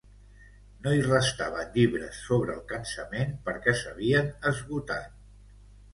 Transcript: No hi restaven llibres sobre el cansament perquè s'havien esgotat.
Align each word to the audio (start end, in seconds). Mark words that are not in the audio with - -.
No 0.85 0.93
hi 0.99 1.03
restaven 1.07 1.69
llibres 1.75 2.23
sobre 2.29 2.55
el 2.55 2.63
cansament 2.73 3.37
perquè 3.51 3.77
s'havien 3.83 4.33
esgotat. 4.53 5.25